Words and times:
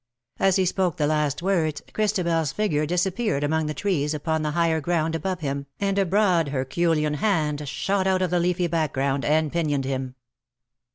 As 0.39 0.55
he 0.55 0.65
spoke 0.65 0.97
the 0.97 1.05
last 1.05 1.43
words, 1.43 1.83
ChristabeFs 1.93 2.55
figure 2.55 2.87
disappeared 2.87 3.43
among 3.43 3.67
the 3.67 3.75
trees 3.75 4.15
upon 4.15 4.41
the 4.41 4.49
higher 4.53 4.81
ground 4.81 5.13
above 5.13 5.41
him, 5.41 5.67
and 5.79 5.99
a 5.99 6.07
broad 6.07 6.47
herculean 6.47 7.13
hand 7.13 7.69
shot 7.69 8.07
out 8.07 8.23
of 8.23 8.31
the 8.31 8.39
leafy 8.39 8.65
background, 8.65 9.23
and 9.23 9.53
pinioned 9.53 9.85
him. 9.85 10.15